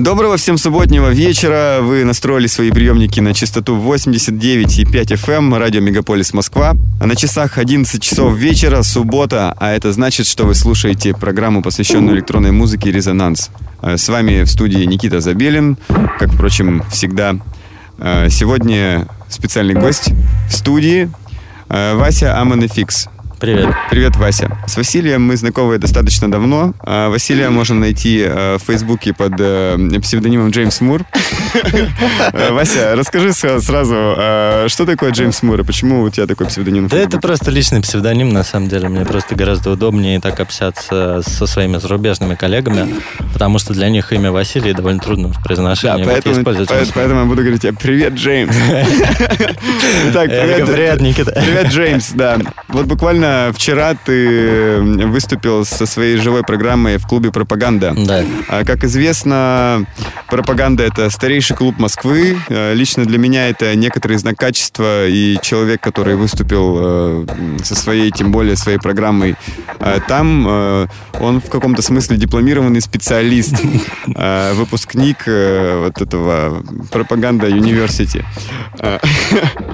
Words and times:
Доброго 0.00 0.38
всем 0.38 0.56
субботнего 0.56 1.10
вечера. 1.10 1.80
Вы 1.82 2.04
настроили 2.04 2.46
свои 2.46 2.70
приемники 2.70 3.20
на 3.20 3.34
частоту 3.34 3.76
89,5 3.76 5.12
FM, 5.12 5.32
эм, 5.32 5.54
радио 5.54 5.80
Мегаполис 5.80 6.32
Москва. 6.32 6.72
А 6.98 7.06
на 7.06 7.14
часах 7.14 7.58
11 7.58 8.02
часов 8.02 8.34
вечера, 8.34 8.82
суббота, 8.82 9.54
а 9.58 9.72
это 9.72 9.92
значит, 9.92 10.26
что 10.26 10.44
вы 10.44 10.54
слушаете 10.54 11.12
программу, 11.14 11.62
посвященную 11.62 12.16
электронной 12.16 12.52
музыке 12.52 12.90
«Резонанс». 12.90 13.50
А, 13.82 13.98
С 13.98 14.08
вами 14.08 14.44
в 14.44 14.50
студии 14.50 14.82
Никита 14.84 15.20
Забелин, 15.20 15.76
как, 16.18 16.32
впрочем, 16.32 16.82
всегда. 16.90 17.36
А, 17.98 18.30
Сегодня 18.30 19.08
специальный 19.28 19.74
гость 19.74 20.12
в 20.48 20.54
студии 20.54 21.10
Вася 21.68 22.38
Аманефикс. 22.40 23.08
Привет. 23.42 23.74
Привет, 23.90 24.14
Вася. 24.14 24.56
С 24.68 24.76
Василием 24.76 25.26
мы 25.26 25.36
знакомы 25.36 25.76
достаточно 25.78 26.30
давно. 26.30 26.74
А 26.78 27.08
Василия 27.08 27.50
можно 27.50 27.74
найти 27.74 28.22
э, 28.24 28.56
в 28.56 28.62
Фейсбуке 28.62 29.12
под 29.12 29.32
э, 29.36 29.76
псевдонимом 30.00 30.50
Джеймс 30.50 30.80
Мур. 30.80 31.04
Э, 32.32 32.50
Вася, 32.52 32.94
расскажи 32.96 33.32
сразу, 33.32 34.14
э, 34.16 34.66
что 34.68 34.86
такое 34.86 35.10
Джеймс 35.10 35.42
Мур 35.42 35.60
и 35.60 35.64
почему 35.64 36.02
у 36.02 36.08
тебя 36.08 36.26
такой 36.26 36.46
псевдоним? 36.46 36.88
Да 36.88 36.96
это 36.96 37.18
просто 37.20 37.50
личный 37.50 37.82
псевдоним, 37.82 38.30
на 38.30 38.42
самом 38.42 38.68
деле. 38.68 38.88
Мне 38.88 39.04
просто 39.04 39.34
гораздо 39.34 39.72
удобнее 39.72 40.18
так 40.20 40.40
общаться 40.40 41.20
со 41.26 41.46
своими 41.46 41.76
зарубежными 41.76 42.36
коллегами, 42.36 42.94
потому 43.32 43.58
что 43.58 43.74
для 43.74 43.90
них 43.90 44.12
имя 44.12 44.30
Василий 44.30 44.72
довольно 44.72 45.00
трудно 45.00 45.28
в 45.28 45.32
Да, 45.32 45.40
произношении. 45.42 46.04
Вот 46.04 46.22
поэтому, 46.94 47.20
я 47.20 47.24
буду 47.26 47.42
говорить 47.42 47.66
«Привет, 47.78 48.14
Джеймс». 48.14 48.56
Говорю, 50.12 50.66
привет, 50.66 51.00
Никита. 51.00 51.32
Привет, 51.32 51.66
Джеймс, 51.66 52.12
да. 52.12 52.38
Вот 52.68 52.86
буквально 52.86 53.31
вчера 53.52 53.94
ты 53.94 54.80
выступил 55.06 55.64
со 55.64 55.86
своей 55.86 56.16
живой 56.16 56.42
программой 56.42 56.98
в 56.98 57.06
клубе 57.06 57.30
«Пропаганда». 57.30 57.94
Да. 57.96 58.24
А, 58.48 58.64
Как 58.64 58.84
известно, 58.84 59.84
пропаганда— 60.28 60.82
это 60.84 61.10
старейший 61.10 61.56
клуб 61.56 61.78
Москвы. 61.78 62.36
Э, 62.48 62.74
Лично 62.74 63.04
для 63.04 63.18
меня 63.18 63.48
это 63.48 63.74
некоторый 63.74 64.16
знак 64.18 64.36
качества, 64.36 65.06
и 65.06 65.38
человек, 65.42 65.80
который 65.80 66.16
выступил 66.16 66.76
э, 66.78 67.26
со 67.62 67.74
своей, 67.74 68.10
тем 68.10 68.32
более 68.32 68.56
своей 68.56 68.78
программой 68.78 69.36
э, 69.78 69.98
там, 70.08 70.46
э, 70.48 70.86
он 71.20 71.40
в 71.40 71.48
каком-то 71.48 71.82
смысле 71.82 72.16
дипломированный 72.16 72.80
специалист, 72.80 73.54
выпускник 74.54 75.24
э, 75.26 75.84
вот 75.84 76.00
этого 76.00 76.62
пропаганда 76.90 77.46
университи. 77.46 78.24
Э, 78.78 78.98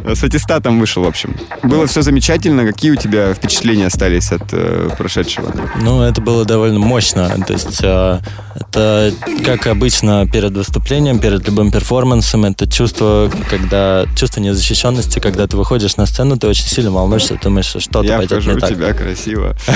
С 0.14 0.24
аттестатом 0.24 0.80
вышел, 0.80 1.02
в 1.04 1.06
общем. 1.06 1.36
Было 1.62 1.86
все 1.86 2.02
замечательно. 2.02 2.64
Какие 2.66 2.92
у 2.92 2.96
тебя 2.96 3.34
впечатления 3.34 3.47
остались 3.86 4.32
от 4.32 4.42
э, 4.52 4.90
прошедшего? 4.96 5.52
Ну, 5.80 6.02
это 6.02 6.20
было 6.20 6.44
довольно 6.44 6.78
мощно. 6.78 7.28
То 7.46 7.52
есть 7.52 7.80
э, 7.82 8.20
это, 8.54 9.12
как 9.44 9.66
обычно, 9.66 10.26
перед 10.26 10.52
выступлением, 10.52 11.18
перед 11.18 11.46
любым 11.46 11.70
перформансом, 11.70 12.44
это 12.44 12.66
чувство, 12.70 13.30
когда 13.50 14.06
чувство 14.16 14.40
незащищенности, 14.40 15.18
когда 15.18 15.46
ты 15.46 15.56
выходишь 15.56 15.96
на 15.96 16.06
сцену, 16.06 16.36
ты 16.36 16.46
очень 16.46 16.66
сильно 16.66 16.90
волнуешься, 16.90 17.34
ты 17.34 17.44
думаешь, 17.44 17.66
что 17.66 17.80
что-то 17.80 18.06
Я 18.06 18.18
пойдет 18.18 18.44
не 18.46 18.52
у 18.52 18.58
так. 18.58 18.70
тебя 18.70 18.92
красиво. 18.94 19.56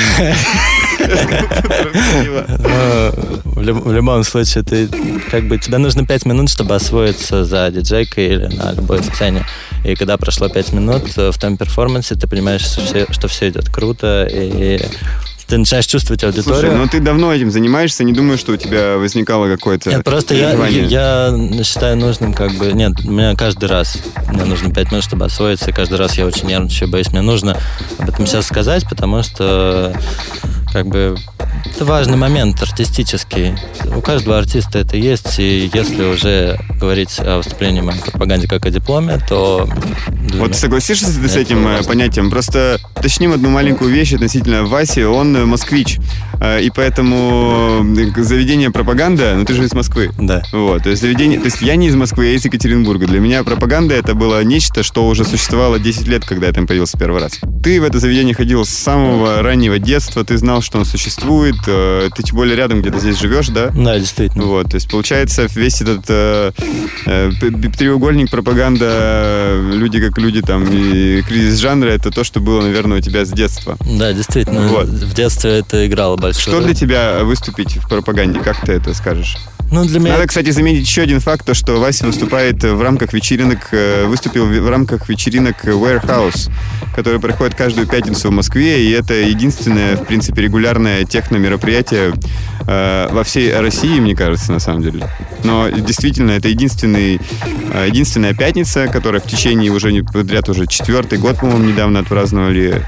Ну, 3.55 3.81
в 3.81 3.93
любом 3.93 4.25
случае, 4.25 4.65
ты 4.65 4.89
как 5.31 5.47
бы 5.47 5.59
тебе 5.59 5.79
нужно 5.79 6.05
пять 6.07 6.25
минут, 6.27 6.51
чтобы 6.51 6.75
освоиться 6.75 7.45
за 7.45 7.71
диджейкой 7.71 8.27
или 8.27 8.47
на 8.47 8.73
любой 8.73 9.03
сцене. 9.03 9.45
И 9.85 9.95
когда 9.97 10.17
прошло 10.17 10.49
пять 10.49 10.73
минут 10.73 11.03
э, 11.17 11.31
в 11.33 11.39
том 11.39 11.57
перформансе, 11.57 12.15
ты 12.15 12.29
понимаешь, 12.29 12.63
что 12.63 12.81
все, 12.83 13.07
что 13.11 13.29
все 13.29 13.49
идет 13.49 13.69
круто, 13.69 14.29
и 14.31 14.81
ты 15.53 15.59
начинаешь 15.59 15.87
чувствовать 15.87 16.25
аудиторию. 16.25 16.61
Слушай, 16.61 16.77
ну 16.77 16.89
ты 16.89 17.01
давно 17.01 17.31
этим 17.31 17.51
занимаешься, 17.51 18.05
не 18.05 18.15
думаю, 18.15 18.39
что 18.39 18.53
у 18.53 18.57
тебя 18.57 18.97
возникало 18.97 19.49
какое-то 19.49 19.91
Нет, 19.91 20.03
просто 20.03 20.35
я, 20.35 20.53
желание? 20.53 20.85
я 20.85 21.63
считаю 21.63 21.97
нужным 21.99 22.33
как 22.33 22.53
бы... 22.53 22.73
Нет, 22.73 23.05
меня 23.05 23.35
каждый 23.35 23.69
раз 23.69 23.99
мне 24.29 24.45
нужно 24.45 24.73
пять 24.73 24.91
минут, 24.93 25.05
чтобы 25.05 25.27
освоиться, 25.27 25.71
и 25.71 25.75
каждый 25.75 25.99
раз 25.99 26.17
я 26.17 26.25
очень 26.25 26.47
нервничаю, 26.47 26.89
боюсь, 26.89 27.11
мне 27.11 27.21
нужно 27.21 27.59
об 27.99 28.09
этом 28.09 28.27
сейчас 28.27 28.47
сказать, 28.47 28.89
потому 28.89 29.23
что 29.23 29.95
как 30.73 30.87
бы 30.87 31.17
это 31.65 31.85
важный 31.85 32.17
момент 32.17 32.63
артистический. 32.63 33.55
У 33.95 34.01
каждого 34.01 34.39
артиста 34.39 34.79
это 34.79 34.97
есть, 34.97 35.39
и 35.39 35.71
если 35.73 36.05
уже 36.05 36.59
говорить 36.79 37.19
о 37.21 37.39
выступлении 37.39 37.81
моей 37.81 38.01
пропаганде 38.01 38.49
как 38.49 38.67
о 38.67 38.71
дипломе, 38.71 39.19
то... 39.29 39.69
Вот 40.35 40.57
согласишься 40.57 41.07
ты 41.07 41.29
с 41.29 41.37
этим 41.37 41.67
э, 41.67 41.77
важно. 41.77 41.89
понятием? 41.89 42.31
Просто 42.31 42.79
уточним 42.97 43.33
одну 43.33 43.51
маленькую 43.51 43.93
вещь 43.93 44.13
относительно 44.13 44.65
Васи. 44.65 45.05
Он 45.05 45.37
э, 45.37 45.45
москвич, 45.45 45.99
э, 46.41 46.63
и 46.63 46.71
поэтому 46.71 47.85
заведение 48.17 48.71
пропаганда, 48.71 49.35
ну 49.37 49.45
ты 49.45 49.55
же 49.55 49.65
из 49.65 49.73
Москвы. 49.73 50.11
Да. 50.19 50.43
Вот, 50.53 50.85
то 50.85 50.91
есть 50.91 51.03
заведение, 51.03 51.39
то 51.39 51.47
есть 51.47 51.61
я 51.61 51.77
не 51.77 51.89
из 51.89 51.95
Москвы, 51.95 52.27
я 52.27 52.33
из 52.35 52.45
Екатеринбурга. 52.45 53.07
Для 53.07 53.21
меня 53.21 53.45
пропаганда 53.45 53.95
это 53.95 54.15
было 54.15 54.43
нечто, 54.43 54.83
что 54.83 55.07
уже 55.07 55.25
существовало 55.25 55.79
10 55.79 56.07
лет, 56.09 56.25
когда 56.25 56.47
я 56.47 56.53
там 56.53 56.67
появился 56.67 56.99
первый 56.99 57.21
раз. 57.21 57.39
Ты 57.63 57.81
в 57.81 57.85
это 57.85 57.99
заведение 57.99 58.35
ходил 58.35 58.65
с 58.65 58.71
самого 58.71 59.43
раннего 59.43 59.79
детства, 59.79 60.25
ты 60.25 60.37
знал, 60.39 60.63
что 60.63 60.79
он 60.79 60.85
существует, 60.85 61.52
э, 61.67 62.09
ты 62.15 62.23
тем 62.23 62.37
более 62.37 62.57
рядом 62.57 62.81
где-то 62.81 62.99
здесь 62.99 63.19
живешь, 63.19 63.49
да? 63.49 63.69
Да, 63.69 63.99
действительно. 63.99 64.45
Вот, 64.45 64.71
то 64.71 64.75
есть 64.77 64.91
получается 64.91 65.47
весь 65.55 65.81
этот 65.81 66.05
э, 66.09 66.53
э, 67.07 67.31
треугольник 67.77 68.31
пропаганда, 68.31 68.87
э, 68.89 69.71
люди 69.75 70.01
как 70.01 70.19
люди 70.19 70.43
там 70.43 70.65
и 70.71 71.23
кризис 71.23 71.59
жанра, 71.59 71.89
это 71.89 72.11
то, 72.11 72.25
что 72.25 72.41
было, 72.41 72.63
наверное, 72.63 72.99
у 72.99 73.01
тебя 73.01 73.25
с 73.25 73.31
детства. 73.31 73.77
Да, 73.81 74.13
действительно. 74.13 74.69
Вот. 74.69 74.87
В 74.87 75.15
детстве 75.15 75.59
это 75.59 75.87
играло 75.87 76.17
большую 76.17 76.55
Что 76.55 76.63
для 76.63 76.75
тебя 76.75 77.25
выступить 77.25 77.77
в 77.77 77.89
пропаганде? 77.89 78.41
Как 78.41 78.65
ты 78.65 78.73
это 78.73 78.95
скажешь? 78.95 79.37
Ну, 79.73 79.87
для 79.87 80.01
меня... 80.01 80.13
Надо, 80.13 80.27
кстати, 80.27 80.51
заметить 80.51 80.87
еще 80.87 81.01
один 81.01 81.19
факт, 81.19 81.47
то, 81.47 81.55
что 81.55 81.81
Вася 81.81 82.05
выступает 82.05 82.63
в 82.63 82.83
рамках 82.83 83.15
вечеринок, 83.15 83.69
э, 83.73 84.05
выступил 84.05 84.45
в 84.45 84.69
рамках 84.69 85.09
вечеринок 85.09 85.65
Warehouse, 85.65 86.51
которые 86.95 87.21
проходят 87.21 87.55
каждую 87.55 87.87
пятницу 87.87 88.29
в 88.29 88.33
Москве, 88.33 88.85
и 88.85 88.91
это 88.91 89.15
единственное, 89.15 89.97
в 89.97 90.05
принципе, 90.05 90.43
регулярное 90.43 91.07
техно-мероприятие 91.07 92.13
э, 92.67 93.09
во 93.11 93.25
всей 93.25 93.59
России, 93.59 93.99
мне 93.99 94.15
кажется, 94.15 94.53
на 94.53 94.59
самом 94.59 94.83
деле. 94.83 95.09
Но 95.43 95.71
действительно, 95.71 96.33
это 96.33 96.49
единственный, 96.49 97.19
э, 97.73 97.87
единственная 97.89 98.35
пятница, 98.35 98.89
которая 98.89 99.23
в 99.23 99.27
течение 99.27 99.73
уже 99.73 99.91
подряд 100.05 100.51
уже 100.51 100.67
четвертый 100.67 101.19
год, 101.19 101.39
по-моему, 101.39 101.65
недавно 101.65 102.01
отпраздновали 102.01 102.83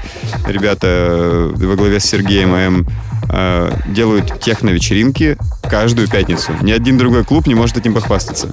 ребята 0.47 0.87
э, 0.87 1.51
во 1.55 1.75
главе 1.75 1.99
с 1.99 2.05
Сергеем 2.05 2.53
АМ 2.53 2.87
э, 3.29 3.71
делают 3.87 4.39
техно-вечеринки 4.39 5.35
каждую 5.65 6.07
пятницу. 6.07 6.51
Ни 6.61 6.71
один 6.71 6.97
другой 6.97 7.23
клуб 7.23 7.47
не 7.47 7.55
может 7.55 7.77
этим 7.77 7.93
похвастаться. 7.93 8.49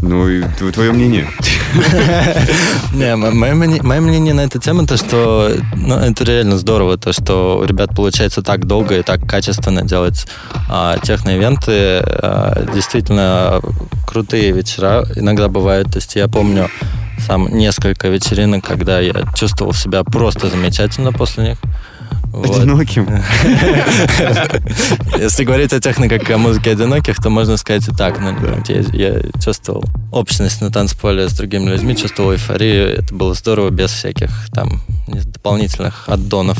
Ну, 0.00 0.28
и 0.28 0.42
твое 0.72 0.92
мнение. 0.92 1.28
Не, 2.94 3.16
мое 3.16 4.00
мнение 4.00 4.32
на 4.32 4.42
эту 4.42 4.58
тему, 4.58 4.86
то, 4.86 4.96
что 4.96 5.52
ну, 5.74 5.96
это 5.96 6.24
реально 6.24 6.56
здорово, 6.56 6.96
то, 6.96 7.12
что 7.12 7.58
у 7.58 7.64
ребят 7.64 7.94
получается 7.96 8.42
так 8.42 8.66
долго 8.66 8.98
и 8.98 9.02
так 9.02 9.28
качественно 9.28 9.82
делать 9.82 10.26
а, 10.68 10.98
техно-ивенты. 10.98 12.00
А, 12.00 12.64
действительно 12.72 13.60
крутые 14.06 14.52
вечера 14.52 15.04
иногда 15.16 15.48
бывают. 15.48 15.92
То 15.92 15.98
есть 15.98 16.14
я 16.14 16.28
помню 16.28 16.70
сам 17.26 17.48
несколько 17.48 18.08
вечеринок, 18.08 18.64
когда 18.64 19.00
я 19.00 19.24
чувствовал 19.34 19.72
себя 19.72 20.04
просто 20.04 20.48
замечательно 20.48 21.12
после 21.12 21.50
них. 21.50 21.58
Вот. 22.32 22.58
Одиноким. 22.58 23.08
Если 25.18 25.44
говорить 25.44 25.72
о 25.72 25.80
техно 25.80 26.08
как 26.08 26.28
о 26.30 26.38
музыке 26.38 26.72
одиноких, 26.72 27.16
то 27.16 27.30
можно 27.30 27.56
сказать 27.56 27.88
и 27.88 27.92
так. 27.92 28.20
Ну, 28.20 28.34
я, 28.68 28.80
я 28.92 29.20
чувствовал 29.42 29.84
общность 30.12 30.60
на 30.60 30.70
танцполе 30.70 31.28
с 31.28 31.32
другими 31.32 31.70
людьми, 31.70 31.96
чувствовал 31.96 32.32
эйфорию. 32.32 32.98
Это 32.98 33.14
было 33.14 33.34
здорово, 33.34 33.70
без 33.70 33.90
всяких 33.90 34.30
там 34.52 34.82
дополнительных 35.08 36.08
аддонов, 36.08 36.58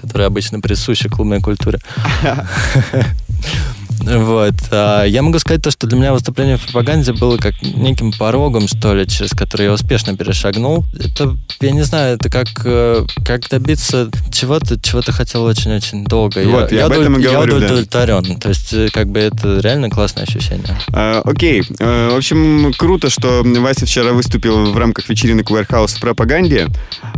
которые 0.00 0.26
обычно 0.26 0.60
присущи 0.60 1.08
клубной 1.08 1.40
культуре. 1.40 1.78
Вот. 4.00 4.54
А 4.70 5.04
я 5.04 5.22
могу 5.22 5.38
сказать 5.38 5.62
то, 5.62 5.70
что 5.70 5.86
для 5.86 5.98
меня 5.98 6.12
выступление 6.12 6.56
в 6.56 6.62
пропаганде 6.62 7.12
было 7.12 7.36
как 7.36 7.54
неким 7.62 8.12
порогом, 8.12 8.68
что 8.68 8.94
ли, 8.94 9.06
через 9.06 9.30
который 9.30 9.66
я 9.66 9.72
успешно 9.72 10.16
перешагнул. 10.16 10.84
Это, 10.98 11.36
я 11.60 11.70
не 11.72 11.82
знаю, 11.82 12.16
это 12.16 12.30
как, 12.30 12.48
э, 12.64 13.04
как 13.24 13.48
добиться 13.48 14.10
чего-то, 14.32 14.80
чего 14.80 15.02
ты 15.02 15.12
хотел 15.12 15.44
очень-очень 15.44 16.04
долго. 16.04 16.42
Вот, 16.46 16.72
я 16.72 16.86
об 16.86 16.92
удов- 16.92 17.00
этом 17.02 17.18
и 17.18 17.22
я 17.22 17.32
говорю, 17.32 17.60
да. 17.60 17.66
удовлетворен. 17.66 18.38
То 18.40 18.48
есть, 18.48 18.72
э, 18.72 18.88
как 18.92 19.08
бы 19.10 19.20
это 19.20 19.60
реально 19.60 19.90
классное 19.90 20.24
ощущение. 20.24 20.78
А, 20.92 21.20
Окей. 21.24 21.62
Э, 21.78 22.10
В 22.12 22.16
общем, 22.16 22.72
круто, 22.76 23.10
что 23.10 23.42
Вася 23.44 23.86
вчера 23.86 24.12
выступил 24.12 24.72
в 24.72 24.76
рамках 24.78 25.08
вечеринок 25.08 25.50
Warehouse 25.50 25.96
в 25.96 26.00
пропаганде. 26.00 26.68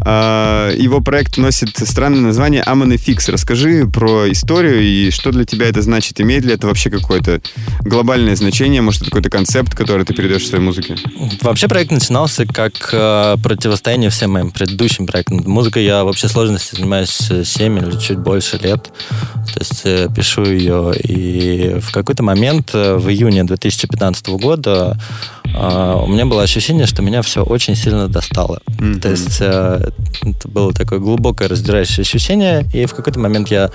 А, 0.05 0.71
Его 0.75 1.01
проект 1.01 1.37
носит 1.39 1.77
странное 1.77 2.21
название 2.21 2.63
Amon 2.67 2.93
Fix. 2.97 3.31
Расскажи 3.31 3.87
про 3.87 4.31
историю 4.31 4.81
и 4.83 5.11
что 5.11 5.31
для 5.31 5.45
тебя 5.45 5.67
это 5.69 5.83
значит. 5.83 6.21
Имеет 6.21 6.45
ли 6.45 6.55
это 6.55 6.67
вообще 6.73 6.91
какое-то 6.91 7.41
глобальное 7.81 8.35
значение? 8.35 8.81
Может, 8.81 9.03
это 9.03 9.11
какой-то 9.11 9.31
концепт, 9.31 9.75
который 9.75 10.05
ты 10.05 10.15
передаешь 10.15 10.43
в 10.43 10.47
своей 10.47 10.65
музыке? 10.65 10.97
Вообще 11.43 11.69
проект 11.69 11.91
начинался 11.91 12.47
как 12.47 12.73
э, 12.93 13.37
противостояние 13.43 14.11
всем 14.11 14.33
моим 14.33 14.51
предыдущим 14.51 15.07
проектам. 15.07 15.43
Музыкой 15.45 15.85
я 15.85 16.05
в 16.05 16.07
общей 16.07 16.29
сложности 16.29 16.75
занимаюсь 16.75 17.11
7 17.45 17.79
или 17.79 17.99
чуть 17.99 18.19
больше 18.19 18.57
лет. 18.59 18.85
То 18.85 19.61
есть 19.61 19.83
э, 19.85 20.09
пишу 20.15 20.45
ее. 20.45 20.93
И 20.97 21.79
в 21.81 21.93
какой-то 21.93 22.23
момент 22.23 22.71
э, 22.73 22.97
в 22.97 23.09
июне 23.11 23.45
2015 23.45 24.29
года 24.29 24.99
э, 25.42 25.42
у 25.55 26.07
меня 26.07 26.27
было 26.27 26.43
ощущение, 26.43 26.87
что 26.87 27.03
меня 27.03 27.23
все 27.23 27.43
очень 27.43 27.77
сильно 27.77 28.09
достало. 28.09 28.61
Mm-hmm. 28.67 29.01
То 29.01 29.11
есть 29.11 29.39
э, 29.41 29.91
это 30.23 30.49
было 30.49 30.73
такое 30.73 30.99
глубокое 30.99 31.49
раздирающее 31.49 32.03
ощущение, 32.03 32.67
и 32.73 32.87
в 32.87 32.95
какой-то 32.95 33.19
момент 33.21 33.49
я... 33.49 33.71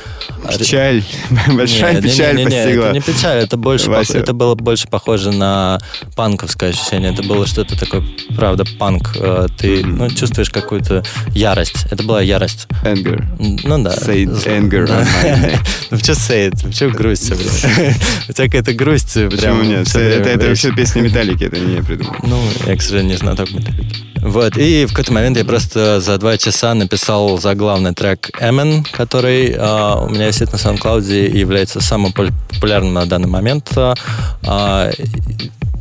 Печаль. 0.57 1.03
Большая 1.47 1.95
не, 1.95 2.01
печаль 2.01 2.35
не, 2.35 2.45
не, 2.45 2.50
не, 2.50 2.51
постигла. 2.51 2.85
Это 2.85 2.94
не 2.94 3.01
печаль, 3.01 3.38
это, 3.44 3.57
больше 3.57 3.85
пох... 3.88 4.09
это 4.09 4.33
было 4.33 4.56
больше 4.56 4.88
похоже 4.88 5.31
на 5.31 5.79
панковское 6.15 6.71
ощущение. 6.71 7.13
Это 7.13 7.24
было 7.24 7.45
что-то 7.45 7.77
такое, 7.77 8.03
правда, 8.35 8.65
панк. 8.80 9.15
Э, 9.15 9.47
ты 9.57 9.81
mm-hmm. 9.81 9.85
ну, 9.85 10.09
чувствуешь 10.09 10.50
какую-то 10.50 11.03
ярость. 11.30 11.85
Это 11.91 12.03
была 12.03 12.21
ярость. 12.21 12.68
Anger. 12.83 13.23
Ну 13.63 13.83
да. 13.83 13.95
Say 13.95 14.25
anger 14.25 14.88
да. 14.88 15.06
Ну, 15.89 15.97
что 15.97 16.13
say 16.13 16.50
it? 16.50 16.68
Почему 16.68 16.91
грусть 16.91 17.23
все 17.23 17.35
время? 17.35 17.95
У 18.30 18.33
тебя 18.33 18.45
какая-то 18.45 18.73
грусть 18.73 19.13
Почему 19.13 19.63
нет? 19.63 19.88
Это, 19.88 20.00
это 20.00 20.47
вообще 20.47 20.73
песня 20.73 21.01
Металлики, 21.01 21.45
это 21.45 21.59
не 21.59 21.66
я 21.75 21.83
придумал. 21.83 22.15
Ну, 22.23 22.41
я, 22.65 22.75
к 22.75 22.81
сожалению, 22.81 23.11
не 23.11 23.17
знаток 23.17 23.51
Металлики. 23.51 23.95
Вот, 24.21 24.57
и 24.57 24.85
в 24.85 24.89
какой-то 24.89 25.13
момент 25.13 25.37
я 25.37 25.45
просто 25.45 26.01
за 26.01 26.17
два 26.17 26.37
часа 26.37 26.73
написал 26.73 27.37
заглавный 27.37 27.93
трек 27.93 28.29
«Эммен», 28.41 28.83
который 28.83 29.51
э, 29.51 29.95
у 30.03 30.09
меня 30.09 30.27
висит 30.27 30.51
на 30.51 30.57
SoundCloud 30.57 31.05
и 31.09 31.37
является 31.37 31.79
самым 31.81 32.13
популярным 32.13 32.93
на 32.93 33.05
данный 33.05 33.29
момент. 33.29 33.71
Э, 33.75 34.91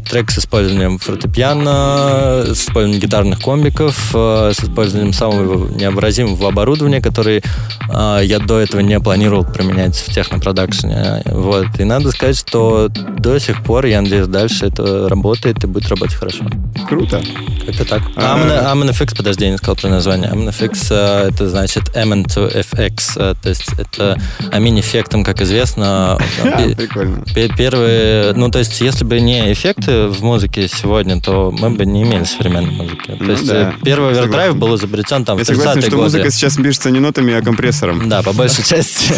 трек 0.09 0.31
с 0.31 0.39
использованием 0.39 0.99
фортепиано, 0.99 2.45
с 2.47 2.65
использованием 2.65 3.01
гитарных 3.01 3.41
комбиков, 3.41 4.11
э, 4.15 4.53
с 4.55 4.65
использованием 4.65 5.13
самого 5.13 5.69
необразимого 5.69 6.49
оборудования, 6.49 7.01
который 7.01 7.43
э, 7.89 8.21
я 8.25 8.39
до 8.39 8.59
этого 8.59 8.81
не 8.81 8.99
планировал 9.01 9.45
применять 9.45 9.97
в 9.97 10.13
технопродакшене. 10.13 11.23
Вот. 11.27 11.67
И 11.79 11.85
надо 11.85 12.11
сказать, 12.13 12.39
что 12.39 12.89
до 12.89 13.39
сих 13.39 13.63
пор, 13.63 13.87
я 13.87 14.01
надеюсь, 14.01 14.27
дальше 14.27 14.67
это 14.67 15.09
работает 15.09 15.63
и 15.65 15.67
будет 15.67 15.89
работать 15.89 16.15
хорошо. 16.15 16.45
Круто. 16.89 17.23
Как-то 17.67 17.85
так. 17.85 18.03
А, 18.17 18.75
Amnfx, 18.75 19.17
подожди, 19.17 19.47
я 19.47 19.51
не 19.51 19.57
сказал 19.59 19.77
про 19.77 19.89
название. 19.89 20.31
Amnfx 20.31 20.87
э, 20.91 21.29
это 21.29 21.49
значит 21.49 21.85
MN2FX, 21.95 23.37
то 23.43 23.49
есть 23.49 23.69
это 23.79 24.19
амин-эффектом, 24.53 25.25
как 25.25 25.41
известно. 25.41 26.19
Прикольно. 26.77 27.25
Первые, 27.57 28.33
ну 28.35 28.51
то 28.51 28.59
есть 28.59 28.81
если 28.81 29.05
бы 29.05 29.21
не 29.21 29.53
эффекты, 29.53 29.96
в 30.05 30.23
музыке 30.23 30.69
сегодня, 30.69 31.21
то 31.21 31.51
мы 31.51 31.71
бы 31.71 31.87
не 31.87 32.03
имели 32.03 32.25
современной 32.25 32.73
музыки. 32.73 33.07
То 33.07 33.17
ну, 33.19 33.31
есть 33.33 33.47
да. 33.47 33.71
Э, 33.71 33.85
первый 33.85 34.11
овердрайв 34.11 34.57
был 34.57 34.75
изобретен 34.77 35.25
там 35.25 35.39
Я 35.39 35.45
в 35.45 35.49
30-е 35.49 35.57
согласен, 35.57 35.81
что 35.83 35.91
годы. 35.93 36.03
музыка 36.03 36.31
сейчас 36.31 36.57
пишется 36.57 36.91
не 36.91 37.01
нотами, 37.01 37.35
а 37.35 37.43
компрессором. 37.43 38.09
Да, 38.09 38.23
по 38.23 38.33
большей 38.33 38.65
части. 38.69 39.15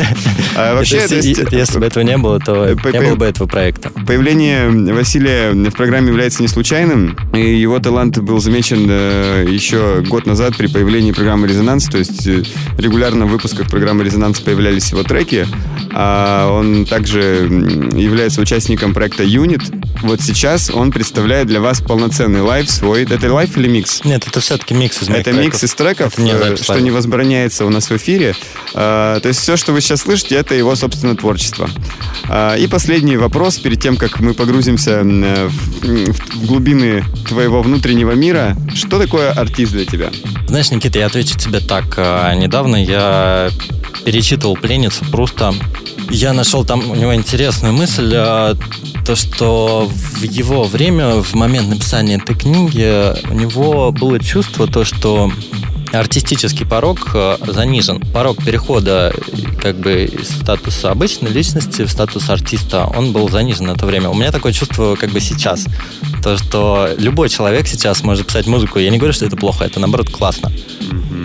А 0.56 0.74
вообще, 0.74 1.02
если 1.50 1.78
бы 1.78 1.86
этого 1.86 2.04
не 2.04 2.16
было, 2.16 2.40
то 2.40 2.64
э, 2.64 2.76
не 2.92 3.00
было 3.00 3.14
бы 3.16 3.26
этого 3.26 3.46
проекта. 3.46 3.90
Появление 4.06 4.70
Василия 4.94 5.52
в 5.52 5.76
программе 5.76 6.08
является 6.08 6.42
не 6.42 6.48
случайным, 6.48 7.16
и 7.34 7.40
его 7.40 7.78
талант 7.78 8.18
был 8.18 8.40
замечен 8.40 8.86
э, 8.88 9.46
еще 9.48 10.02
год 10.08 10.26
назад 10.26 10.56
при 10.56 10.66
появлении 10.66 11.12
программы 11.12 11.48
«Резонанс», 11.48 11.86
то 11.86 11.98
есть 11.98 12.26
регулярно 12.78 13.26
в 13.26 13.30
выпусках 13.30 13.68
программы 13.68 14.04
«Резонанс» 14.04 14.40
появлялись 14.40 14.90
его 14.90 15.02
треки, 15.02 15.46
а 15.92 16.50
он 16.50 16.84
также 16.84 17.18
является 17.94 18.40
участником 18.40 18.94
проекта 18.94 19.22
«Юнит». 19.24 19.62
Вот 20.02 20.20
сейчас 20.20 20.70
он 20.70 20.90
представляет 20.90 21.48
для 21.48 21.60
вас 21.60 21.80
полноценный 21.80 22.40
live 22.40 22.70
свой. 22.70 23.04
Это 23.04 23.32
live 23.32 23.56
или 23.56 23.68
микс? 23.68 24.04
Нет, 24.04 24.26
это 24.26 24.40
все-таки 24.40 24.74
микс 24.74 25.02
из 25.02 25.08
Это 25.08 25.24
треков. 25.24 25.40
микс 25.40 25.64
из 25.64 25.74
треков, 25.74 26.18
не 26.18 26.32
э, 26.32 26.56
что 26.56 26.80
не 26.80 26.90
возбраняется 26.90 27.64
у 27.64 27.70
нас 27.70 27.90
в 27.90 27.96
эфире. 27.96 28.34
А, 28.74 29.18
то 29.20 29.28
есть 29.28 29.40
все, 29.40 29.56
что 29.56 29.72
вы 29.72 29.80
сейчас 29.80 30.02
слышите, 30.02 30.36
это 30.36 30.54
его 30.54 30.74
собственное 30.76 31.16
творчество. 31.16 31.68
А, 32.28 32.56
и 32.56 32.66
последний 32.66 33.16
вопрос, 33.16 33.58
перед 33.58 33.80
тем, 33.80 33.96
как 33.96 34.20
мы 34.20 34.34
погрузимся 34.34 35.02
в, 35.02 35.50
в 35.50 36.46
глубины 36.46 37.04
твоего 37.26 37.62
внутреннего 37.62 38.12
мира. 38.12 38.56
Что 38.74 38.98
такое 39.00 39.32
артист 39.32 39.72
для 39.72 39.84
тебя? 39.84 40.10
Знаешь, 40.46 40.70
Никита, 40.70 40.98
я 40.98 41.06
отвечу 41.06 41.36
тебе 41.36 41.60
так. 41.60 41.94
А, 41.96 42.34
недавно 42.34 42.76
я 42.76 43.50
перечитывал 44.04 44.56
«Пленницу» 44.56 45.04
просто 45.10 45.54
я 46.10 46.32
нашел 46.32 46.64
там 46.64 46.90
у 46.90 46.94
него 46.94 47.14
интересную 47.14 47.74
мысль, 47.74 48.10
то, 49.08 49.16
что 49.16 49.90
в 49.90 50.22
его 50.22 50.64
время, 50.64 51.22
в 51.22 51.32
момент 51.32 51.68
написания 51.70 52.16
этой 52.16 52.36
книги, 52.36 53.14
у 53.30 53.34
него 53.34 53.90
было 53.90 54.20
чувство 54.20 54.66
то, 54.66 54.84
что 54.84 55.32
артистический 55.94 56.66
порог 56.66 57.12
а, 57.14 57.38
занижен. 57.46 58.00
Порог 58.12 58.44
перехода 58.44 59.14
как 59.62 59.78
бы 59.78 60.04
из 60.04 60.28
статуса 60.28 60.90
обычной 60.90 61.30
личности 61.30 61.86
в 61.86 61.90
статус 61.90 62.28
артиста, 62.28 62.84
он 62.84 63.12
был 63.14 63.30
занижен 63.30 63.64
на 63.64 63.76
то 63.76 63.86
время. 63.86 64.10
У 64.10 64.14
меня 64.14 64.30
такое 64.30 64.52
чувство 64.52 64.94
как 64.94 65.08
бы 65.08 65.20
сейчас. 65.20 65.64
То, 66.22 66.36
что 66.36 66.90
любой 66.98 67.30
человек 67.30 67.66
сейчас 67.66 68.04
может 68.04 68.26
писать 68.26 68.46
музыку. 68.46 68.78
Я 68.78 68.90
не 68.90 68.98
говорю, 68.98 69.14
что 69.14 69.24
это 69.24 69.38
плохо, 69.38 69.64
это 69.64 69.80
наоборот 69.80 70.10
классно. 70.10 70.52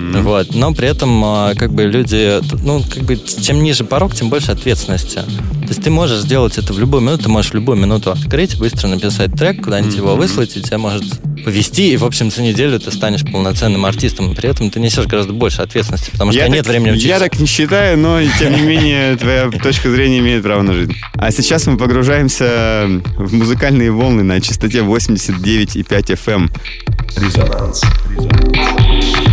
Mm-hmm. 0.04 0.22
Вот. 0.22 0.56
Но 0.56 0.74
при 0.74 0.88
этом 0.88 1.24
а, 1.24 1.56
как 1.56 1.72
бы 1.72 1.84
люди, 1.84 2.40
ну, 2.64 2.84
как 2.84 3.04
бы 3.04 3.18
чем 3.18 3.64
ниже 3.64 3.84
порог, 3.84 4.14
тем 4.14 4.30
больше 4.30 4.52
ответственности. 4.52 5.16
То 5.16 5.70
есть 5.70 5.82
ты 5.82 5.90
можешь 5.90 6.20
сделать 6.20 6.58
это 6.58 6.74
в 6.74 6.80
любую 6.80 7.02
минуту, 7.02 7.24
ты 7.24 7.30
можешь 7.30 7.52
в 7.52 7.54
любую 7.54 7.78
минуту 7.78 8.12
открыть, 8.12 8.58
быстро 8.58 8.88
написать 8.88 9.34
трек, 9.34 9.64
куда-нибудь 9.64 9.94
mm-hmm. 9.94 9.98
его 9.98 10.16
выслать, 10.16 10.58
и 10.58 10.62
тебя 10.62 10.78
может 10.78 11.04
повести, 11.44 11.92
и, 11.92 11.98
в 11.98 12.06
общем, 12.06 12.32
за 12.32 12.42
неделю 12.42 12.80
ты 12.80 12.92
станешь 12.92 13.22
полноценным 13.22 13.86
артистом. 13.86 14.36
При 14.36 14.50
этом 14.50 14.70
ты 14.70 14.80
несешь 14.80 15.06
гораздо 15.06 15.34
больше 15.34 15.62
ответственности, 15.62 16.12
потому 16.12 16.32
что 16.32 16.42
я 16.42 16.48
нет 16.48 16.68
времени 16.68 16.92
учиться. 16.92 17.08
Я 17.08 17.20
так 17.20 17.40
не 17.40 17.46
считаю, 17.46 17.98
но, 17.98 18.20
тем 18.40 18.54
не 18.54 18.62
менее, 18.62 19.16
твоя 19.16 19.50
точка 19.52 19.90
зрения 19.90 20.20
имеет 20.20 20.44
право 20.44 20.62
на 20.62 20.74
жизнь. 20.74 20.96
А 21.14 21.32
сейчас 21.32 21.66
мы 21.68 21.78
погружаемся 21.78 22.88
в 23.18 23.34
музыкальные 23.34 23.92
волны 23.92 24.24
на 24.24 24.42
частоте 24.42 24.80
89,5 24.80 25.86
FM. 25.88 26.50
Резонанс. 27.18 27.84
Резонанс. 28.10 29.33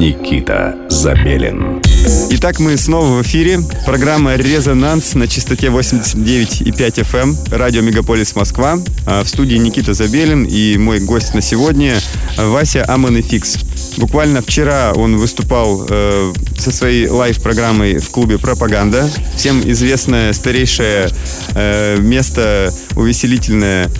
Никита 0.00 0.74
Забелин. 0.88 1.82
Итак, 2.30 2.58
мы 2.58 2.76
снова 2.76 3.18
в 3.18 3.22
эфире. 3.22 3.60
Программа 3.84 4.36
«Резонанс» 4.36 5.14
на 5.14 5.28
частоте 5.28 5.66
89,5 5.66 6.64
FM, 6.72 7.20
эм, 7.20 7.36
радио 7.50 7.82
«Мегаполис 7.82 8.34
Москва». 8.34 8.78
А, 9.06 9.24
в 9.24 9.28
студии 9.28 9.56
Никита 9.56 9.94
Забелин 9.94 10.44
и 10.44 10.76
мой 10.78 11.00
гость 11.00 11.34
на 11.34 11.40
сегодня 11.40 12.00
Вася 12.36 12.84
Аман. 12.88 13.22
Буквально 13.96 14.40
вчера 14.40 14.92
он 14.94 15.16
выступал 15.16 15.84
э, 15.88 16.32
со 16.58 16.70
своей 16.70 17.08
лайв-программой 17.08 17.98
в 17.98 18.08
клубе 18.10 18.38
«Пропаганда». 18.38 19.10
Всем 19.36 19.60
известное 19.68 20.32
старейшее 20.32 21.10
э, 21.54 21.98
место 21.98 22.72
увеселительное 22.96 23.90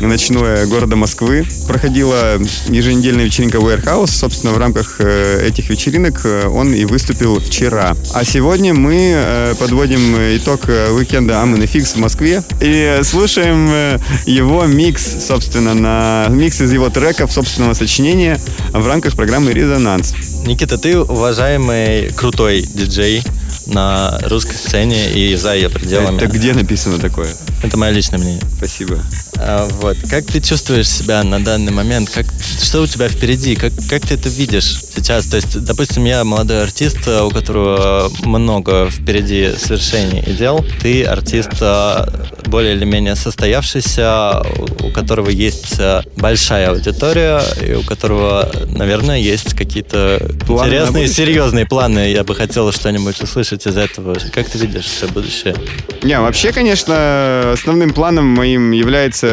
ночное 0.00 0.66
города 0.66 0.96
Москвы. 0.96 1.46
Проходила 1.66 2.38
еженедельная 2.68 3.24
вечеринка 3.24 3.58
Warehouse. 3.58 4.08
Собственно, 4.08 4.52
в 4.52 4.58
рамках 4.58 4.96
э, 4.98 5.46
этих 5.48 5.70
вечеринок 5.70 6.20
э, 6.24 6.46
он 6.48 6.72
и 6.74 6.84
выступил 6.84 7.40
вчера. 7.40 7.96
А 8.14 8.24
сегодня 8.24 8.74
мы 8.74 9.12
э, 9.14 9.54
подводим 9.58 10.16
итог 10.36 10.68
уикенда 10.68 11.34
Amon 11.34 11.62
Fix 11.64 11.94
в 11.94 11.96
Москве 11.96 12.42
и 12.60 13.00
слушаем 13.02 14.00
его 14.26 14.64
микс, 14.66 15.26
собственно, 15.26 15.74
на 15.74 16.26
микс 16.30 16.60
из 16.60 16.72
его 16.72 16.90
треков 16.90 17.32
собственного 17.32 17.74
сочинения 17.74 18.38
в 18.72 18.86
рамках 18.86 19.14
программы 19.14 19.52
«Резонанс». 19.52 20.14
Никита, 20.46 20.78
ты 20.78 20.98
уважаемый 20.98 22.12
крутой 22.12 22.62
диджей, 22.62 23.22
на 23.66 24.18
русской 24.24 24.54
сцене 24.54 25.12
и 25.12 25.34
за 25.36 25.54
ее 25.54 25.68
пределами. 25.68 26.16
Это 26.16 26.26
где 26.26 26.52
написано 26.52 26.98
такое? 26.98 27.34
Это 27.62 27.76
мое 27.76 27.90
личное 27.90 28.18
мнение. 28.18 28.42
Спасибо. 28.56 28.98
А, 29.38 29.66
вот. 29.80 29.96
Как 30.10 30.24
ты 30.26 30.40
чувствуешь 30.40 30.88
себя 30.88 31.22
на 31.24 31.42
данный 31.42 31.72
момент? 31.72 32.10
Как, 32.10 32.26
что 32.62 32.82
у 32.82 32.86
тебя 32.86 33.08
впереди? 33.08 33.56
Как, 33.56 33.72
как 33.88 34.06
ты 34.06 34.14
это 34.14 34.28
видишь 34.28 34.80
сейчас? 34.94 35.26
То 35.26 35.36
есть, 35.36 35.64
допустим, 35.64 36.04
я 36.04 36.24
молодой 36.24 36.62
артист, 36.62 37.08
у 37.08 37.30
которого 37.30 38.10
много 38.24 38.90
впереди 38.90 39.52
свершений 39.56 40.22
и 40.26 40.32
дел. 40.32 40.64
Ты 40.80 41.04
артист 41.04 41.50
а, 41.60 42.08
более 42.46 42.74
или 42.74 42.84
менее 42.84 43.16
состоявшийся, 43.16 44.42
у 44.80 44.90
которого 44.90 45.30
есть 45.30 45.76
а, 45.78 46.02
большая 46.16 46.70
аудитория, 46.70 47.40
и 47.62 47.72
у 47.74 47.82
которого, 47.82 48.50
наверное, 48.66 49.18
есть 49.18 49.54
какие-то 49.54 50.20
интересные, 50.48 51.08
серьезные 51.08 51.66
планы. 51.66 52.10
Я 52.10 52.24
бы 52.24 52.34
хотел 52.34 52.70
что-нибудь 52.72 53.20
услышать 53.20 53.46
слышать 53.46 53.66
из 53.66 53.76
этого? 53.76 54.16
Как 54.32 54.48
ты 54.48 54.58
видишь 54.58 54.86
свое 54.86 55.12
будущее? 55.12 55.54
Не, 56.02 56.18
вообще, 56.20 56.52
конечно, 56.52 57.52
основным 57.52 57.92
планом 57.92 58.26
моим 58.26 58.72
является 58.72 59.25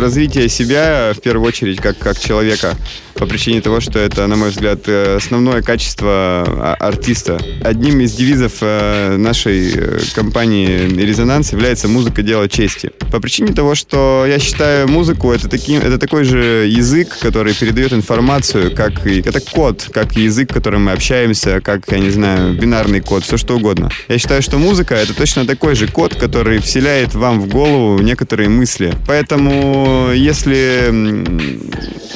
развитие 0.00 0.48
себя, 0.48 1.12
в 1.14 1.20
первую 1.20 1.46
очередь, 1.46 1.80
как, 1.80 1.98
как 1.98 2.18
человека 2.18 2.76
по 3.20 3.26
причине 3.26 3.60
того, 3.60 3.80
что 3.80 3.98
это, 3.98 4.26
на 4.26 4.36
мой 4.36 4.48
взгляд, 4.48 4.88
основное 4.88 5.60
качество 5.60 6.08
а, 6.10 6.76
артиста. 6.80 7.38
Одним 7.62 8.00
из 8.00 8.14
девизов 8.14 8.54
э, 8.62 9.16
нашей 9.18 9.72
э, 9.74 9.98
компании 10.14 10.88
«Резонанс» 10.88 11.52
является 11.52 11.86
«Музыка– 11.86 12.22
дело 12.30 12.48
чести». 12.48 12.92
По 13.12 13.20
причине 13.20 13.52
того, 13.52 13.74
что 13.74 14.24
я 14.26 14.38
считаю 14.38 14.88
музыку 14.88 15.32
это, 15.32 15.50
таким, 15.50 15.82
это 15.82 15.98
такой 15.98 16.24
же 16.24 16.66
язык, 16.66 17.18
который 17.20 17.52
передает 17.52 17.92
информацию, 17.92 18.74
как 18.74 19.06
и 19.06 19.20
это 19.20 19.40
код, 19.40 19.90
как 19.92 20.16
язык, 20.16 20.50
которым 20.50 20.84
мы 20.84 20.92
общаемся, 20.92 21.60
как, 21.60 21.92
я 21.92 21.98
не 21.98 22.10
знаю, 22.10 22.54
бинарный 22.54 23.00
код, 23.00 23.24
все 23.24 23.36
что 23.36 23.56
угодно. 23.56 23.90
Я 24.08 24.16
считаю, 24.16 24.40
что 24.40 24.56
музыка 24.56 24.94
это 24.94 25.12
точно 25.12 25.46
такой 25.46 25.74
же 25.74 25.88
код, 25.88 26.14
который 26.14 26.58
вселяет 26.60 27.14
вам 27.14 27.38
в 27.40 27.48
голову 27.48 28.00
некоторые 28.00 28.48
мысли. 28.48 28.94
Поэтому, 29.06 30.10
если 30.14 30.88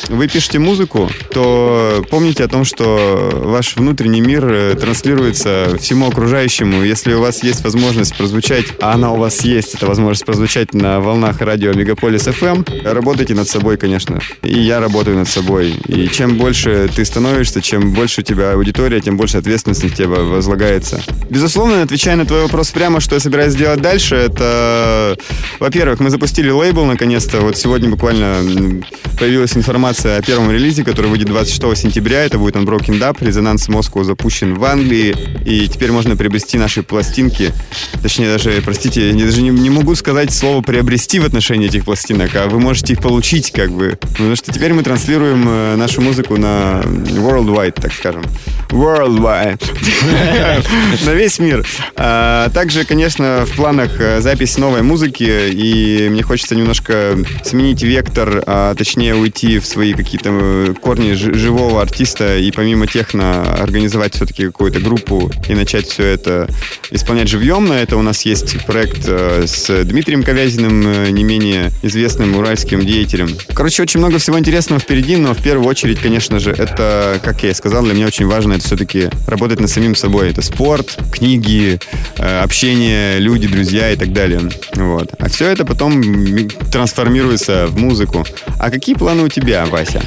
вы 0.09 0.29
пишете 0.29 0.59
музыку, 0.59 0.94
то 1.31 2.05
помните 2.11 2.45
о 2.45 2.49
том, 2.49 2.65
что 2.65 3.31
ваш 3.35 3.77
внутренний 3.77 4.21
мир 4.21 4.45
э, 4.47 4.75
транслируется 4.75 5.77
всему 5.81 6.09
окружающему. 6.09 6.83
Если 6.83 7.13
у 7.15 7.21
вас 7.21 7.43
есть 7.43 7.65
возможность 7.65 8.17
прозвучать, 8.17 8.67
а 8.81 8.93
она 8.93 9.13
у 9.13 9.17
вас 9.17 9.43
есть, 9.43 9.75
эта 9.75 9.87
возможность 9.87 10.25
прозвучать 10.25 10.73
на 10.75 11.01
волнах 11.01 11.41
радио 11.41 11.73
Мегаполис 11.73 12.27
FM, 12.29 12.89
работайте 12.89 13.35
над 13.35 13.49
собой, 13.49 13.77
конечно. 13.77 14.21
И 14.43 14.59
я 14.59 14.81
работаю 14.81 15.17
над 15.17 15.29
собой. 15.29 15.73
И 15.89 16.09
чем 16.09 16.37
больше 16.37 16.89
ты 16.95 17.05
становишься, 17.05 17.61
чем 17.61 17.93
больше 17.93 18.21
у 18.21 18.25
тебя 18.25 18.53
аудитория, 18.53 19.01
тем 19.01 19.17
больше 19.17 19.39
ответственности 19.39 19.87
на 19.87 19.91
тебя 19.91 20.09
возлагается. 20.09 21.03
Безусловно, 21.29 21.83
отвечая 21.83 22.17
на 22.17 22.25
твой 22.25 22.43
вопрос 22.43 22.71
прямо, 22.71 23.01
что 23.01 23.17
я 23.17 23.21
собираюсь 23.21 23.53
сделать 23.53 23.81
дальше, 23.81 24.15
это, 24.15 25.17
во-первых, 25.59 26.01
мы 26.01 26.11
запустили 26.11 26.51
лейбл 26.51 26.85
наконец-то. 26.85 27.41
Вот 27.41 27.57
сегодня 27.57 27.91
буквально 27.91 28.83
появилась 29.19 29.57
информация 29.57 30.19
о 30.19 30.23
первом 30.23 30.51
релизе, 30.51 30.84
который 30.85 31.11
выйдет 31.11 31.29
26 31.29 31.77
сентября. 31.77 32.25
Это 32.25 32.39
будет 32.39 32.57
Unbroken 32.57 32.99
Dub. 32.99 33.17
Резонанс 33.21 33.69
Москва 33.69 34.05
запущен 34.05 34.55
в 34.55 34.65
Англии. 34.65 35.17
И 35.45 35.69
теперь 35.69 35.93
можно 35.93 36.17
приобрести 36.17 36.59
наши 36.59 36.83
пластинки. 36.83 37.53
Точнее, 38.03 38.29
даже, 38.29 38.63
простите, 38.65 39.11
я 39.11 39.25
даже 39.25 39.43
не, 39.43 39.51
не 39.51 39.71
могу 39.71 39.95
сказать 39.95 40.33
слово 40.33 40.63
приобрести 40.63 41.19
в 41.19 41.25
отношении 41.25 41.69
этих 41.69 41.85
пластинок, 41.85 42.35
а 42.35 42.49
вы 42.49 42.61
можете 42.61 42.93
их 42.93 43.01
получить, 43.01 43.51
как 43.51 43.71
бы. 43.71 43.99
Потому 44.01 44.37
что 44.37 44.53
теперь 44.53 44.73
мы 44.73 44.83
транслируем 44.83 45.45
э, 45.49 45.77
нашу 45.77 46.01
музыку 46.01 46.37
на 46.37 46.83
worldwide, 46.85 47.81
так 47.81 47.93
скажем. 47.93 48.23
Worldwide. 48.71 49.63
На 51.05 51.11
весь 51.11 51.39
мир. 51.39 51.65
А, 51.97 52.49
также, 52.51 52.85
конечно, 52.85 53.47
в 53.47 53.57
планах 53.57 54.01
э, 54.01 54.21
запись 54.21 54.59
новой 54.59 54.83
музыки, 54.83 55.51
и 55.51 56.09
мне 56.11 56.23
хочется 56.23 56.55
немножко 56.55 57.17
сменить 57.45 57.83
вектор, 57.83 58.43
а 58.47 58.75
точнее 58.75 59.15
уйти 59.15 59.59
в 59.59 59.67
свои 59.67 59.93
какие-то 59.93 60.31
э, 60.33 60.64
корни 60.73 61.13
живого 61.13 61.83
артиста 61.83 62.39
и 62.39 62.51
помимо 62.51 62.87
техно 62.87 63.43
организовать 63.55 64.15
все-таки 64.15 64.47
какую-то 64.47 64.81
группу 64.81 65.31
и 65.49 65.55
начать 65.55 65.87
все 65.87 66.05
это 66.05 66.49
исполнять 66.91 67.29
живьем. 67.29 67.67
На 67.67 67.75
это 67.75 67.97
у 67.97 68.03
нас 68.03 68.23
есть 68.23 68.65
проект 68.67 69.05
э, 69.07 69.45
с 69.47 69.85
Дмитрием 69.85 70.23
Ковязиным, 70.23 71.13
не 71.13 71.25
менее 71.25 71.71
известным 71.83 72.37
уральским 72.37 72.85
деятелем. 72.85 73.37
Короче, 73.55 73.83
очень 73.83 74.01
много 74.01 74.19
всего 74.19 74.39
интересного 74.39 74.81
впереди, 74.81 75.17
но 75.17 75.35
в 75.35 75.43
первую 75.43 75.69
очередь, 75.69 76.01
конечно 76.01 76.39
же, 76.39 76.51
это, 76.51 77.21
как 77.23 77.43
я 77.43 77.51
и 77.51 77.55
сказал, 77.55 77.85
для 77.85 77.95
меня 77.95 78.07
очень 78.07 78.27
важно 78.27 78.55
это 78.55 78.65
все-таки 78.65 79.11
работать 79.27 79.61
над 79.61 79.71
самим 79.71 79.95
собой. 79.95 80.31
Это 80.31 80.43
спорт, 80.43 80.99
книги, 81.13 81.79
э, 82.17 82.41
общение, 82.41 83.19
люди, 83.19 83.49
друзья 83.49 83.91
и 83.91 83.97
так 83.97 84.13
далее. 84.13 84.41
Вот. 84.75 85.11
А 85.19 85.29
все 85.29 85.49
это 85.49 85.65
потом 85.65 86.03
трансформируется 86.71 87.67
в 87.69 87.79
музыку. 87.79 88.25
А 88.59 88.71
какие 88.71 88.95
планы 88.95 89.23
у 89.23 89.29
тебя, 89.29 89.67
Вася? 89.67 90.03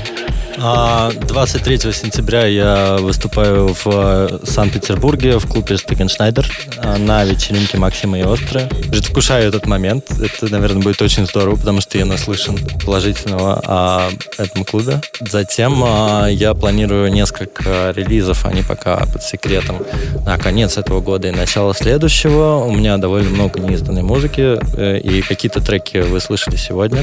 23 0.58 1.76
а, 1.86 1.94
сентября 1.94 2.46
я 2.48 2.98
выступаю 2.98 3.68
в 3.68 3.86
э, 3.86 4.40
Санкт-Петербурге 4.44 5.38
в 5.38 5.46
клубе 5.46 5.78
Штекеншнайдер 5.78 6.50
э, 6.78 6.98
на 6.98 7.24
вечеринке 7.26 7.78
Максима 7.78 8.18
и 8.18 8.24
Остры. 8.24 8.68
Предвкушаю 8.90 9.48
этот 9.50 9.68
момент. 9.68 10.06
Это, 10.10 10.52
наверное, 10.52 10.82
будет 10.82 11.00
очень 11.04 11.28
здорово, 11.28 11.58
потому 11.58 11.80
что 11.82 12.00
я 12.00 12.06
наслышан 12.06 12.58
положительного 12.84 13.62
о 13.68 14.10
этом 14.40 14.66
клубе. 14.66 15.00
Затем 15.20 15.84
э, 15.84 16.30
я 16.32 16.56
планирую 16.56 17.12
несколько 17.12 17.92
релизов, 17.96 18.44
они 18.46 18.64
пока 18.64 19.06
под 19.06 19.22
секретом, 19.22 19.84
на 20.26 20.40
конец 20.40 20.78
этого 20.78 21.02
года 21.02 21.28
и 21.28 21.32
начало 21.32 21.76
следующего. 21.76 22.64
У 22.66 22.72
меня 22.72 22.98
довольно 22.98 23.30
много 23.30 23.60
неизданной 23.60 24.02
музыки, 24.02 24.58
и 24.98 25.22
какие-то 25.22 25.62
треки 25.62 25.98
вы 25.98 26.20
слышали 26.20 26.56
сегодня 26.56 27.02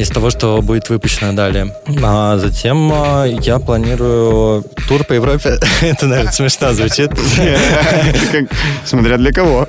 из 0.00 0.08
того, 0.08 0.30
что 0.30 0.62
будет 0.62 0.88
выпущено 0.88 1.34
далее. 1.34 1.74
А 2.02 2.38
затем 2.38 2.69
Затем 2.70 2.92
я 3.40 3.58
планирую 3.58 4.64
тур 4.86 5.02
по 5.02 5.14
Европе. 5.14 5.58
Это, 5.80 6.06
наверное, 6.06 6.30
смешно 6.30 6.72
звучит. 6.72 7.10
Смотря 8.84 9.16
для 9.16 9.32
кого. 9.32 9.66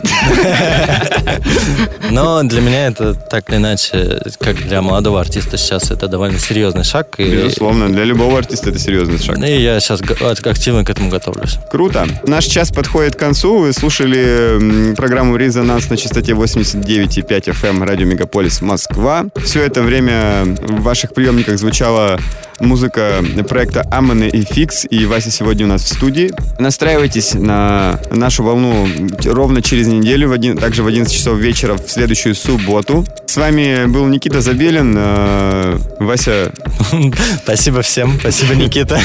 Но 2.12 2.44
для 2.44 2.62
меня 2.62 2.88
это 2.88 3.14
так 3.16 3.50
или 3.50 3.58
иначе, 3.58 4.20
как 4.40 4.58
для 4.58 4.82
молодого 4.82 5.20
артиста 5.20 5.58
сейчас, 5.58 5.92
это 5.92 6.08
довольно 6.08 6.38
серьезный 6.40 6.84
шаг. 6.84 7.16
Безусловно, 7.18 7.90
для 7.90 8.04
любого 8.04 8.38
артиста 8.38 8.70
это 8.70 8.80
серьезный 8.80 9.18
шаг. 9.18 9.38
И 9.38 9.62
я 9.62 9.80
сейчас 9.80 10.02
активно 10.44 10.84
к 10.84 10.90
этому 10.90 11.10
готовлюсь. 11.10 11.58
Круто. 11.72 12.06
Наш 12.28 12.46
час 12.46 12.72
подходит 12.72 13.16
к 13.16 13.20
концу. 13.20 13.60
Вы 13.60 13.74
слушали 13.74 14.94
программу 14.96 15.38
«Резонанс» 15.38 15.90
на 15.90 15.98
частоте 15.98 16.34
89,5 16.34 17.26
FM 17.26 17.70
эм, 17.70 17.84
радио 17.84 18.06
Мегаполис 18.06 18.62
Москва. 18.62 19.26
Все 19.44 19.64
это 19.64 19.82
время 19.82 20.44
в 20.44 20.82
ваших 20.82 21.14
приемниках 21.14 21.58
звучала 21.58 22.20
музыка 22.62 23.24
проекта 23.50 23.86
Аманы 23.92 24.30
и 24.30 24.44
Фикс, 24.44 24.86
и 24.90 25.06
Вася 25.06 25.32
сегодня 25.32 25.66
у 25.66 25.70
нас 25.70 25.84
в 25.84 25.88
студии. 25.88 26.32
Настраивайтесь 26.60 27.34
на 27.34 28.00
нашу 28.12 28.44
волну 28.44 28.88
ровно 29.26 29.62
через 29.62 29.88
неделю, 29.88 30.30
в 30.30 30.32
один, 30.32 30.58
также 30.58 30.84
в 30.84 30.88
11 30.88 31.14
часов 31.14 31.38
вечера 31.38 31.76
в 31.76 31.90
следующую 31.90 32.36
субботу. 32.36 33.06
С 33.26 33.38
вами 33.38 33.88
был 33.88 34.06
Никита 34.08 34.42
Забелин, 34.42 34.96
э, 34.98 35.78
Вася. 36.00 36.52
Спасибо 37.44 37.82
всем, 37.82 38.20
спасибо, 38.20 38.56
Никита. 38.56 39.00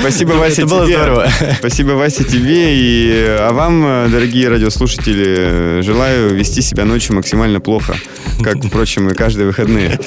Спасибо, 0.00 0.32
Вася, 0.32 0.62
Это 0.62 0.70
было 0.70 0.86
здорово. 0.86 1.28
Спасибо, 1.58 1.92
Вася, 1.92 2.24
тебе, 2.24 2.76
и, 2.76 3.26
а 3.38 3.52
вам, 3.52 4.10
дорогие 4.10 4.48
радиослушатели, 4.48 5.80
желаю 5.82 6.34
вести 6.34 6.62
себя 6.62 6.84
ночью 6.84 7.14
максимально 7.14 7.60
плохо, 7.60 7.94
как, 8.42 8.64
впрочем, 8.64 9.08
и 9.08 9.14
каждые 9.14 9.46
выходные. 9.46 9.98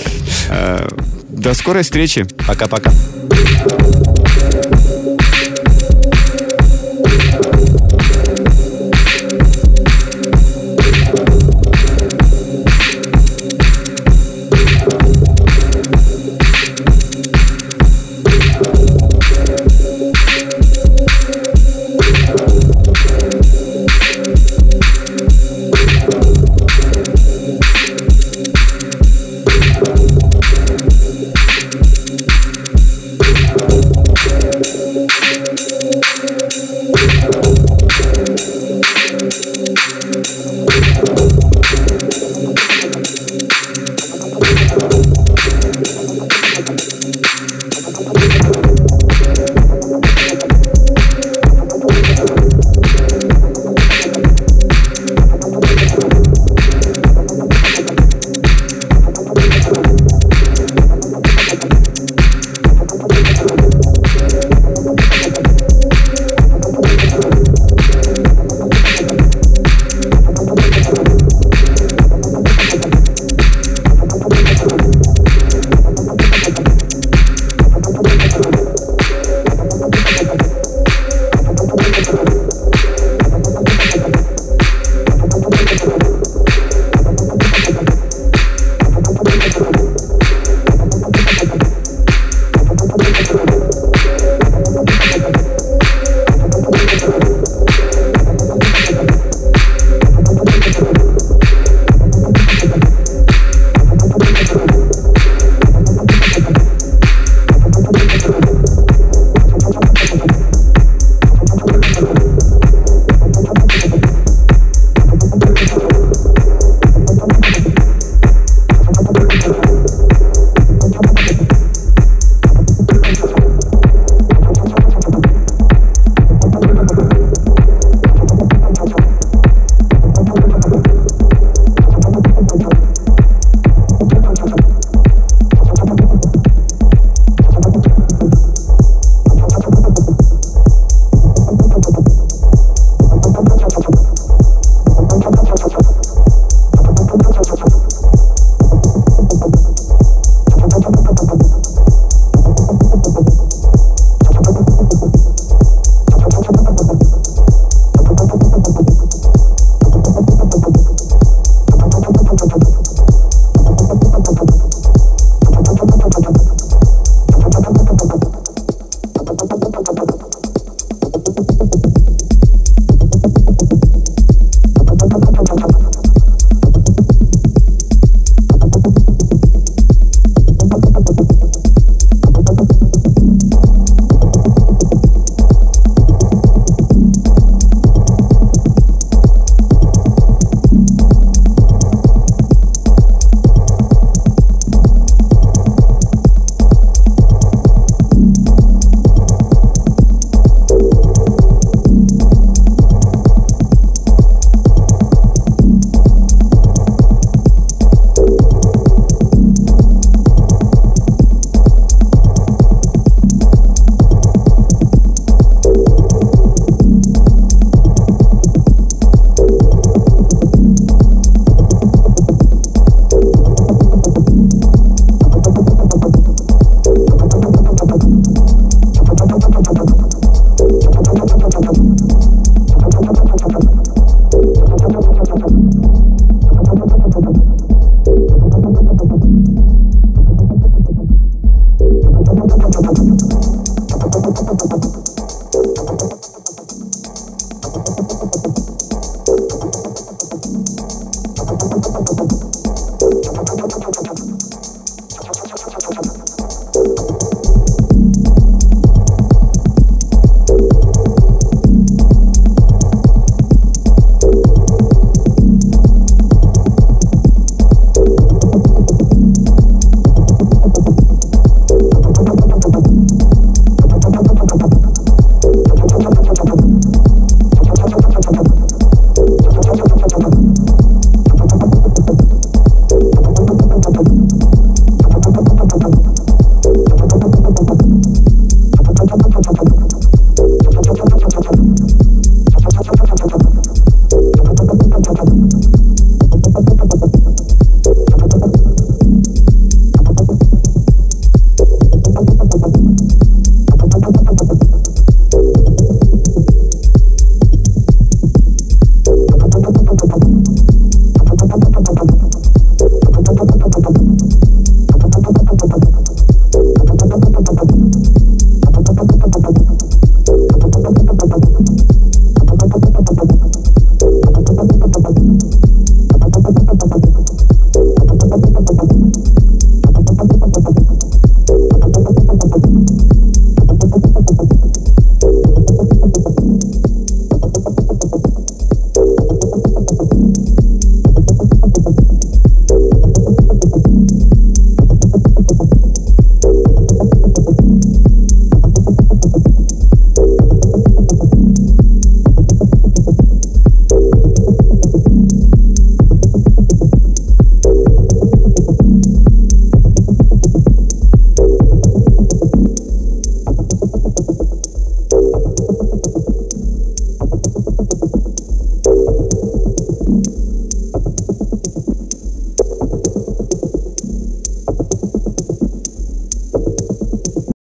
До 1.34 1.54
скорой 1.54 1.84
встречи. 1.84 2.26
Пока-пока. 2.48 2.92